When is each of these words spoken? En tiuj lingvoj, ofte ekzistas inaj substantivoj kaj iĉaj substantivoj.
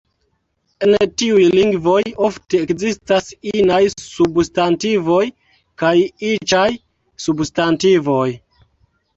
En 0.85 0.93
tiuj 1.21 1.41
lingvoj, 1.55 1.97
ofte 2.29 2.61
ekzistas 2.67 3.29
inaj 3.51 3.79
substantivoj 4.05 5.23
kaj 5.83 5.95
iĉaj 6.33 6.67
substantivoj. 7.27 8.27